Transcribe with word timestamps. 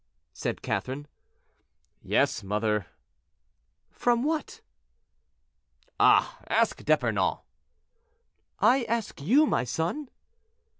said 0.33 0.63
Catherine. 0.63 1.05
"Yes, 2.01 2.41
mother." 2.41 2.87
"From 3.91 4.23
what?" 4.23 4.61
"Ah! 5.99 6.39
ask 6.49 6.83
D'Epernon." 6.83 7.37
"I 8.59 8.83
ask 8.85 9.21
you, 9.21 9.45
my 9.45 9.63
son." 9.63 10.09